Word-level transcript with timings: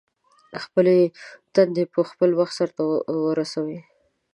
خپلې 0.63 0.97
دندې 1.55 1.83
په 1.93 2.01
خپل 2.09 2.29
وخت 2.39 2.53
سرته 2.59 2.81
ورسوئ. 3.25 3.77